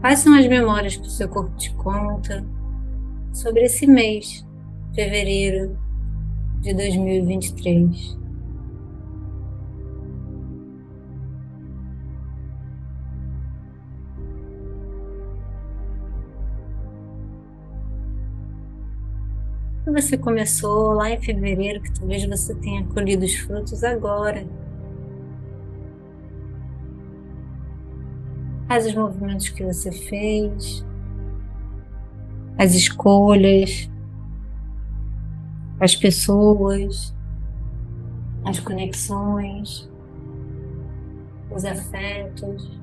quais 0.00 0.20
são 0.20 0.34
as 0.34 0.46
memórias 0.46 0.96
que 0.96 1.06
o 1.06 1.10
seu 1.10 1.28
corpo 1.28 1.56
te 1.56 1.74
conta 1.74 2.44
sobre 3.32 3.62
esse 3.62 3.86
mês, 3.86 4.46
fevereiro 4.94 5.76
de 6.60 6.74
2023? 6.74 8.21
Você 19.92 20.16
começou 20.16 20.92
lá 20.92 21.10
em 21.10 21.20
fevereiro, 21.20 21.80
que 21.82 21.92
talvez 21.92 22.24
você 22.24 22.54
tenha 22.56 22.84
colhido 22.86 23.24
os 23.24 23.34
frutos 23.34 23.84
agora. 23.84 24.46
Faz 28.66 28.86
os 28.86 28.94
movimentos 28.94 29.48
que 29.50 29.62
você 29.62 29.92
fez, 29.92 30.84
as 32.58 32.74
escolhas, 32.74 33.90
as 35.78 35.94
pessoas, 35.94 37.14
as 38.44 38.58
conexões, 38.60 39.90
os 41.50 41.64
afetos. 41.64 42.81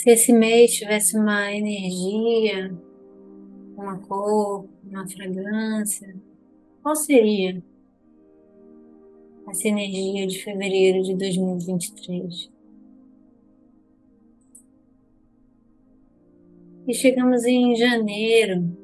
Se 0.00 0.08
esse 0.08 0.32
mês 0.32 0.72
tivesse 0.72 1.14
uma 1.14 1.52
energia, 1.54 2.74
uma 3.76 3.98
cor, 3.98 4.66
uma 4.82 5.06
fragrância, 5.06 6.16
qual 6.82 6.96
seria 6.96 7.62
essa 9.46 9.68
energia 9.68 10.26
de 10.26 10.42
fevereiro 10.42 11.02
de 11.02 11.14
2023? 11.14 12.50
E 16.88 16.94
chegamos 16.94 17.44
em 17.44 17.76
janeiro, 17.76 18.74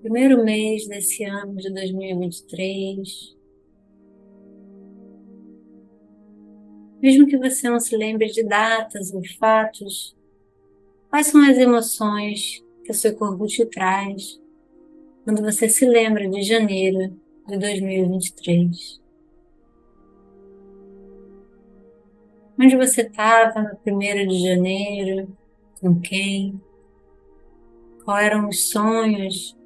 primeiro 0.00 0.42
mês 0.46 0.88
desse 0.88 1.24
ano 1.24 1.56
de 1.56 1.70
2023. 1.74 3.35
Mesmo 7.06 7.24
que 7.24 7.38
você 7.38 7.70
não 7.70 7.78
se 7.78 7.96
lembre 7.96 8.26
de 8.26 8.42
datas 8.42 9.14
ou 9.14 9.22
fatos, 9.38 10.12
quais 11.08 11.28
são 11.28 11.40
as 11.48 11.56
emoções 11.56 12.64
que 12.82 12.90
o 12.90 12.94
seu 12.94 13.14
corpo 13.14 13.46
te 13.46 13.64
traz 13.64 14.40
quando 15.22 15.40
você 15.40 15.68
se 15.68 15.86
lembra 15.86 16.28
de 16.28 16.42
janeiro 16.42 17.16
de 17.46 17.58
2023? 17.58 19.00
Onde 22.58 22.76
você 22.76 23.02
estava 23.02 23.62
no 23.62 23.76
primeiro 23.76 24.28
de 24.28 24.42
janeiro? 24.42 25.28
Com 25.80 26.00
quem? 26.00 26.60
Quais 28.04 28.26
eram 28.26 28.48
os 28.48 28.68
sonhos? 28.68 29.56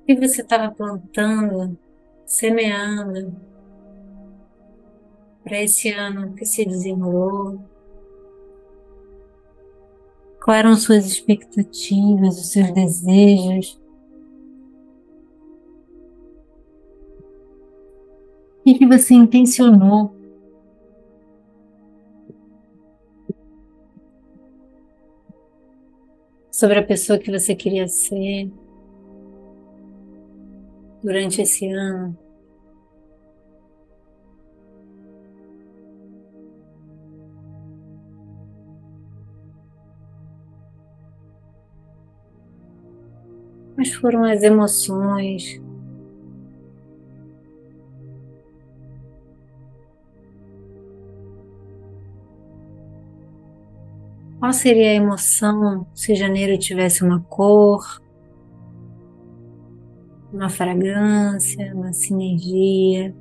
O 0.00 0.04
que 0.04 0.16
você 0.16 0.42
estava 0.42 0.74
plantando, 0.74 1.78
semeando? 2.26 3.51
Para 5.42 5.62
esse 5.62 5.90
ano 5.90 6.34
que 6.34 6.44
se 6.44 6.64
desenrolou? 6.64 7.60
Quais 10.44 10.58
eram 10.58 10.74
suas 10.74 11.06
expectativas, 11.06 12.38
os 12.38 12.50
seus 12.50 12.72
desejos? 12.72 13.80
O 18.64 18.74
que, 18.74 18.86
você 18.86 19.14
intencionou? 19.14 20.14
Sobre 26.50 26.78
a 26.78 26.82
pessoa 26.84 27.18
que 27.18 27.30
você 27.30 27.56
queria 27.56 27.88
ser 27.88 28.50
durante 31.02 31.42
esse 31.42 31.66
ano? 31.66 32.16
Quais 43.82 43.94
foram 43.94 44.22
as 44.22 44.44
emoções? 44.44 45.60
Qual 54.38 54.52
seria 54.52 54.90
a 54.90 54.94
emoção 54.94 55.84
se 55.92 56.14
janeiro 56.14 56.56
tivesse 56.56 57.02
uma 57.02 57.18
cor, 57.22 58.00
uma 60.32 60.48
fragrância, 60.48 61.74
uma 61.74 61.92
sinergia? 61.92 63.12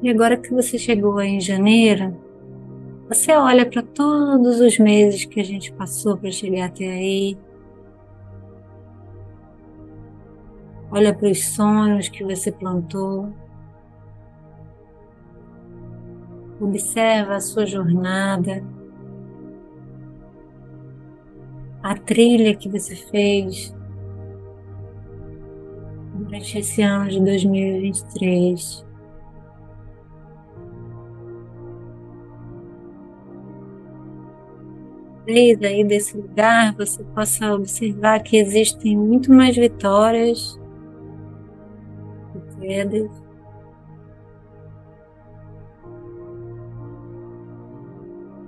E 0.00 0.08
agora 0.08 0.36
que 0.36 0.52
você 0.52 0.78
chegou 0.78 1.18
aí 1.18 1.30
em 1.30 1.40
janeiro, 1.40 2.16
você 3.08 3.32
olha 3.32 3.64
para 3.64 3.82
todos 3.82 4.60
os 4.60 4.78
meses 4.78 5.24
que 5.24 5.40
a 5.40 5.44
gente 5.44 5.72
passou 5.72 6.16
para 6.16 6.30
chegar 6.30 6.66
até 6.66 6.88
aí. 6.88 7.38
Olha 10.90 11.12
para 11.12 11.30
os 11.30 11.44
sonhos 11.48 12.08
que 12.08 12.22
você 12.22 12.52
plantou. 12.52 13.32
Observa 16.60 17.36
a 17.36 17.40
sua 17.40 17.66
jornada, 17.66 18.64
a 21.82 21.94
trilha 21.94 22.54
que 22.54 22.68
você 22.68 22.94
fez 22.94 23.74
durante 26.14 26.58
esse 26.58 26.82
ano 26.82 27.08
de 27.08 27.20
2023. 27.20 28.87
Talvez 35.28 35.62
aí 35.62 35.84
desse 35.84 36.16
lugar 36.16 36.74
você 36.74 37.04
possa 37.04 37.54
observar 37.54 38.22
que 38.22 38.38
existem 38.38 38.96
muito 38.96 39.30
mais 39.30 39.54
vitórias 39.54 40.58
quedas. 42.58 43.10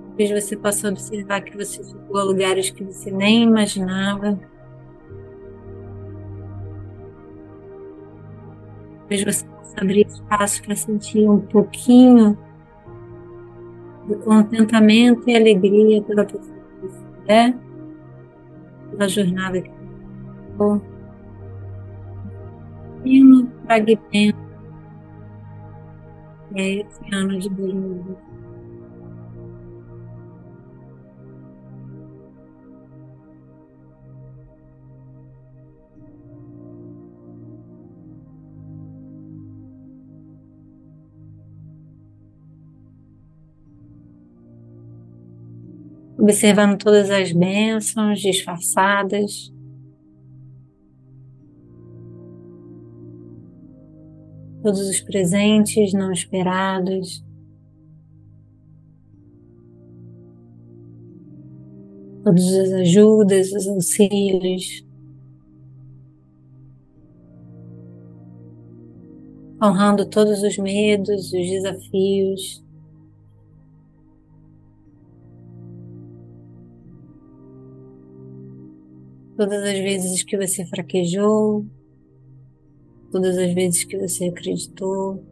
Talvez 0.07 0.43
você 0.43 0.57
possa 0.57 0.89
observar 0.89 1.41
que 1.41 1.55
você 1.55 1.83
chegou 1.83 2.17
a 2.17 2.23
lugares 2.23 2.71
que 2.71 2.83
você 2.83 3.11
nem 3.11 3.43
imaginava. 3.43 4.39
Talvez 9.01 9.23
você 9.23 9.45
possa 9.45 9.81
abrir 9.81 10.07
espaço 10.07 10.63
para 10.63 10.75
sentir 10.75 11.29
um 11.29 11.39
pouquinho 11.39 12.37
de 14.07 14.15
contentamento 14.15 15.29
e 15.29 15.35
alegria 15.35 16.01
pela 16.01 16.25
pessoa 16.25 16.50
que 17.21 17.27
você 17.27 17.31
é, 17.31 17.53
pela 18.91 19.07
jornada 19.09 19.61
que 19.61 19.71
ficou. 20.51 20.81
Pequeno 23.03 23.51
fragmento 23.65 24.37
é 26.55 26.73
esse 26.73 27.15
ano 27.15 27.39
de 27.39 27.49
2020. 27.49 28.30
Observando 46.21 46.77
todas 46.77 47.09
as 47.09 47.31
bênçãos 47.31 48.19
disfarçadas. 48.19 49.51
Todos 54.61 54.81
os 54.81 54.99
presentes 55.01 55.93
não 55.93 56.11
esperados. 56.11 57.25
Todas 62.23 62.53
as 62.53 62.71
ajudas, 62.71 63.51
os 63.51 63.67
auxílios. 63.67 64.85
Honrando 69.63 70.07
todos 70.07 70.43
os 70.43 70.55
medos, 70.59 71.25
os 71.25 71.31
desafios. 71.31 72.63
Todas 79.41 79.63
as 79.63 79.79
vezes 79.79 80.21
que 80.21 80.37
você 80.37 80.63
fraquejou, 80.67 81.65
todas 83.11 83.35
as 83.39 83.51
vezes 83.55 83.83
que 83.83 83.97
você 83.97 84.25
acreditou, 84.25 85.25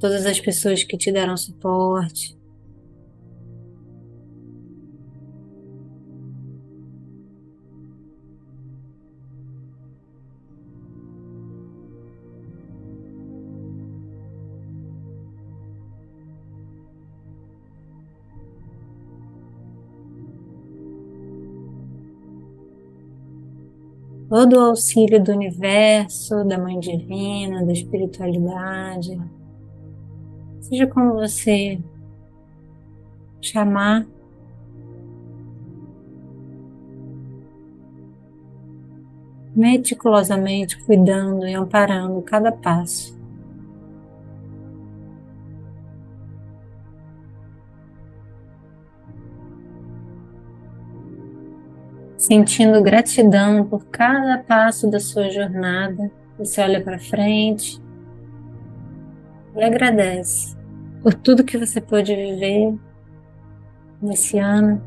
todas 0.00 0.24
as 0.24 0.40
pessoas 0.40 0.82
que 0.82 0.96
te 0.96 1.12
deram 1.12 1.36
suporte. 1.36 2.34
Todo 24.32 24.56
o 24.56 24.60
auxílio 24.60 25.22
do 25.22 25.30
universo, 25.30 26.42
da 26.42 26.56
Mãe 26.56 26.80
Divina, 26.80 27.62
da 27.66 27.70
espiritualidade, 27.70 29.20
seja 30.58 30.86
como 30.86 31.12
você 31.12 31.78
chamar. 33.42 34.06
Meticulosamente 39.54 40.82
cuidando 40.82 41.46
e 41.46 41.52
amparando 41.52 42.22
cada 42.22 42.50
passo. 42.50 43.21
Sentindo 52.32 52.82
gratidão 52.82 53.62
por 53.62 53.84
cada 53.88 54.38
passo 54.38 54.90
da 54.90 54.98
sua 54.98 55.28
jornada. 55.28 56.10
Você 56.38 56.62
olha 56.62 56.82
para 56.82 56.98
frente 56.98 57.78
e 59.54 59.62
agradece 59.62 60.56
por 61.02 61.12
tudo 61.12 61.44
que 61.44 61.58
você 61.58 61.78
pôde 61.78 62.16
viver 62.16 62.74
nesse 64.00 64.38
ano. 64.38 64.82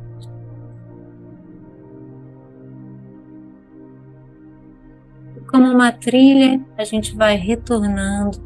Como 5.47 5.67
uma 5.67 5.91
trilha, 5.91 6.59
a 6.75 6.83
gente 6.83 7.15
vai 7.15 7.37
retornando, 7.37 8.39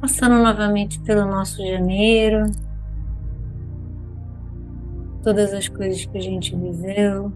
passando 0.00 0.36
novamente 0.36 1.00
pelo 1.00 1.26
nosso 1.26 1.60
janeiro, 1.66 2.44
todas 5.26 5.52
as 5.52 5.66
coisas 5.66 6.04
que 6.04 6.16
a 6.16 6.20
gente 6.20 6.54
viveu, 6.54 7.32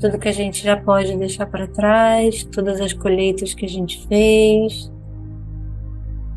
tudo 0.00 0.18
que 0.18 0.26
a 0.26 0.32
gente 0.32 0.64
já 0.64 0.76
pode 0.76 1.16
deixar 1.16 1.46
para 1.46 1.68
trás, 1.68 2.42
todas 2.42 2.80
as 2.80 2.92
colheitas 2.92 3.54
que 3.54 3.64
a 3.64 3.68
gente 3.68 4.04
fez. 4.08 4.90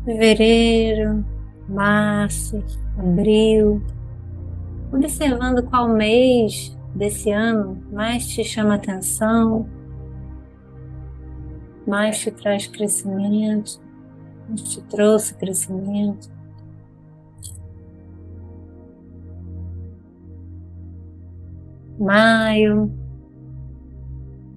Fevereiro, 0.04 1.24
março, 1.68 2.62
abril. 2.96 3.82
Observando 4.92 5.68
qual 5.68 5.88
mês 5.88 6.78
desse 6.94 7.32
ano 7.32 7.82
mais 7.90 8.24
te 8.28 8.44
chama 8.44 8.76
atenção, 8.76 9.68
mais 11.84 12.20
te 12.20 12.30
traz 12.30 12.68
crescimento, 12.68 13.80
mais 14.48 14.62
te 14.62 14.80
trouxe 14.82 15.34
crescimento. 15.34 16.30
Maio, 22.02 22.92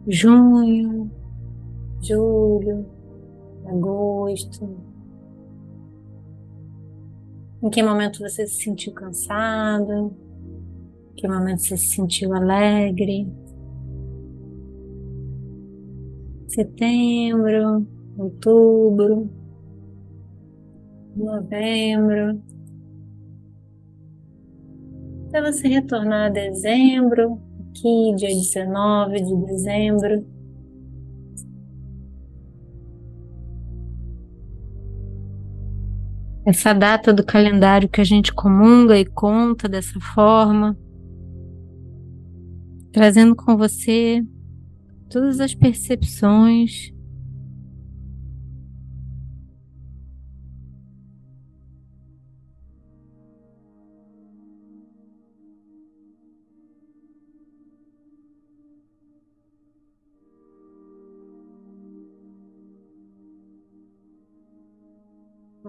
junho, 0.08 1.12
julho, 2.02 2.86
agosto. 3.68 4.68
Em 7.62 7.70
que 7.70 7.82
momento 7.82 8.20
você 8.20 8.46
se 8.48 8.64
sentiu 8.64 8.94
cansado? 8.94 10.14
Em 11.12 11.16
que 11.16 11.28
momento 11.28 11.62
você 11.62 11.78
se 11.78 11.96
sentiu 11.96 12.34
alegre? 12.34 13.28
Setembro, 16.48 17.86
outubro, 18.18 19.30
novembro, 21.16 22.42
até 25.36 25.42
você 25.42 25.68
retornar 25.68 26.28
a 26.28 26.30
dezembro, 26.30 27.42
aqui, 27.70 28.16
dia 28.16 28.30
19 28.30 29.22
de 29.22 29.36
dezembro. 29.46 30.26
Essa 36.46 36.74
data 36.74 37.12
do 37.12 37.26
calendário 37.26 37.90
que 37.90 38.00
a 38.00 38.04
gente 38.04 38.32
comunga 38.34 38.98
e 38.98 39.04
conta 39.04 39.68
dessa 39.68 40.00
forma, 40.00 40.78
trazendo 42.94 43.36
com 43.36 43.58
você 43.58 44.24
todas 45.10 45.42
as 45.42 45.54
percepções 45.54 46.94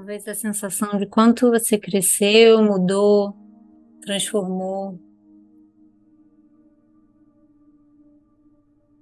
Talvez 0.07 0.29
a 0.29 0.35
sensação 0.35 0.97
de 1.01 1.05
quanto 1.05 1.51
você 1.51 1.77
cresceu, 1.77 2.63
mudou, 2.63 3.35
transformou 4.01 5.01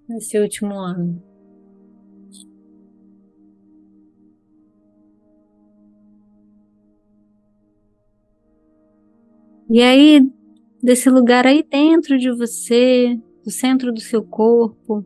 nesse 0.08 0.38
último 0.38 0.72
ano. 0.72 1.22
E 9.68 9.82
aí, 9.82 10.26
desse 10.82 11.10
lugar 11.10 11.46
aí 11.46 11.62
dentro 11.62 12.16
de 12.16 12.30
você, 12.30 13.20
do 13.44 13.50
centro 13.50 13.92
do 13.92 14.00
seu 14.00 14.24
corpo, 14.24 15.04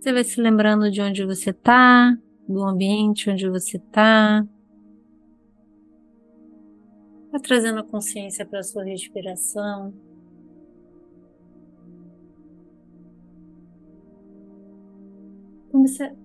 Você 0.00 0.12
vai 0.12 0.24
se 0.24 0.40
lembrando 0.40 0.90
de 0.90 1.02
onde 1.02 1.22
você 1.26 1.50
está, 1.50 2.16
do 2.48 2.62
ambiente 2.64 3.28
onde 3.30 3.48
você 3.48 3.76
está. 3.76 4.46
Vai 7.30 7.40
trazendo 7.40 7.80
a 7.80 7.84
consciência 7.84 8.46
para 8.46 8.60
a 8.60 8.62
sua 8.62 8.84
respiração. 8.84 9.92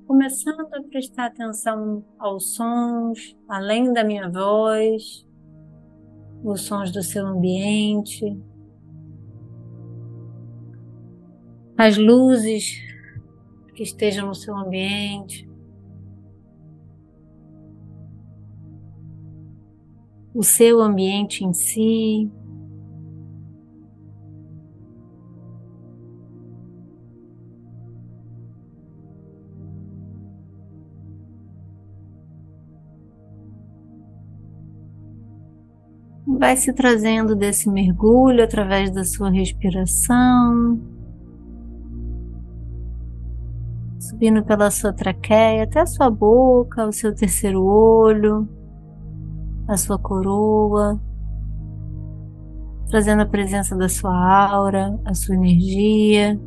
Começando 0.07 0.61
a 0.61 0.82
prestar 0.84 1.26
atenção 1.26 2.03
aos 2.17 2.55
sons, 2.55 3.38
além 3.47 3.91
da 3.91 4.03
minha 4.03 4.30
voz, 4.30 5.28
os 6.43 6.61
sons 6.61 6.91
do 6.91 7.03
seu 7.03 7.26
ambiente, 7.26 8.38
as 11.78 11.97
luzes 11.97 12.82
que 13.76 13.84
estejam 13.84 14.28
no 14.28 14.36
seu 14.36 14.55
ambiente. 14.55 15.53
O 20.34 20.42
seu 20.42 20.82
ambiente 20.82 21.44
em 21.44 21.54
si, 21.54 22.32
vai 36.44 36.58
se 36.58 36.74
trazendo 36.74 37.36
desse 37.36 37.70
mergulho 37.70 38.44
através 38.44 38.92
da 38.92 39.06
sua 39.06 39.30
respiração, 39.30 40.80
subindo 44.00 44.44
pela 44.44 44.70
sua 44.70 44.92
traqueia 44.92 45.64
até 45.64 45.80
a 45.80 45.86
sua 45.86 46.10
boca, 46.10 46.86
o 46.86 46.92
seu 46.92 47.16
terceiro 47.16 47.64
olho, 47.64 48.48
a 49.74 49.78
sua 49.78 49.97
coroa, 49.97 50.99
trazendo 52.89 53.24
a 53.24 53.26
presença 53.26 53.76
da 53.76 53.89
sua 53.89 54.15
aura, 54.15 54.99
a 55.05 55.13
sua 55.13 55.36
energia. 55.36 56.39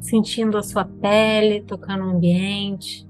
Sentindo 0.00 0.56
a 0.58 0.62
sua 0.62 0.84
pele 0.84 1.62
tocando 1.62 2.04
o 2.04 2.10
ambiente. 2.10 3.08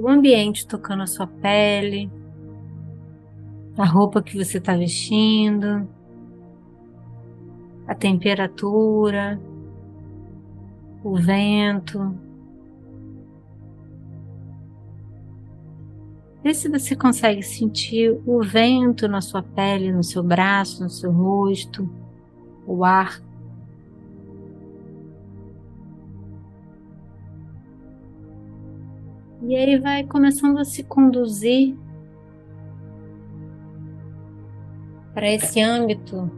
o 0.00 0.08
ambiente 0.08 0.64
tocando 0.64 1.02
a 1.02 1.06
sua 1.08 1.26
pele, 1.26 2.08
a 3.76 3.84
roupa 3.84 4.22
que 4.22 4.36
você 4.36 4.58
está 4.58 4.76
vestindo, 4.76 5.88
a 7.86 7.94
temperatura, 7.96 9.40
o 11.02 11.16
vento. 11.16 12.27
Vê 16.48 16.54
se 16.54 16.66
você 16.66 16.96
consegue 16.96 17.42
sentir 17.42 18.18
o 18.24 18.42
vento 18.42 19.06
na 19.06 19.20
sua 19.20 19.42
pele, 19.42 19.92
no 19.92 20.02
seu 20.02 20.22
braço, 20.22 20.82
no 20.82 20.88
seu 20.88 21.12
rosto, 21.12 21.86
o 22.66 22.86
ar. 22.86 23.20
E 29.42 29.54
aí 29.54 29.78
vai 29.78 30.04
começando 30.04 30.56
a 30.56 30.64
se 30.64 30.82
conduzir 30.84 31.76
para 35.12 35.30
esse 35.30 35.60
âmbito 35.60 36.30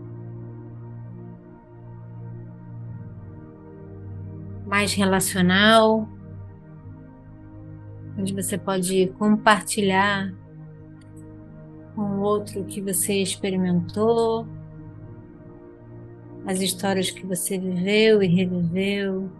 mais 4.66 4.92
relacional, 4.92 6.08
onde 8.18 8.34
você 8.34 8.58
pode 8.58 9.08
compartilhar 9.18 10.32
com 11.94 12.02
o 12.02 12.20
outro 12.20 12.60
o 12.60 12.64
que 12.64 12.80
você 12.80 13.14
experimentou, 13.14 14.46
as 16.46 16.60
histórias 16.60 17.10
que 17.10 17.26
você 17.26 17.58
viveu 17.58 18.22
e 18.22 18.26
reviveu. 18.26 19.30